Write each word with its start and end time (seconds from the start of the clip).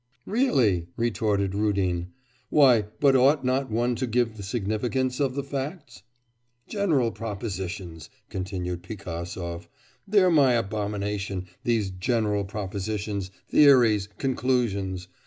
'Really!' 0.25 0.87
retorted 0.97 1.53
Rudin, 1.53 2.07
'why, 2.49 2.85
but 2.99 3.15
ought 3.15 3.45
not 3.45 3.69
one 3.69 3.93
to 3.97 4.07
give 4.07 4.35
the 4.35 4.41
significance 4.41 5.19
of 5.19 5.35
the 5.35 5.43
facts?' 5.43 6.01
'General 6.67 7.11
propositions,' 7.11 8.09
continued 8.27 8.81
Pigasov, 8.81 9.67
'they're 10.07 10.31
my 10.31 10.53
abomination, 10.53 11.45
these 11.63 11.91
general 11.91 12.45
propositions, 12.45 13.29
theories, 13.47 14.09
conclusions. 14.17 15.07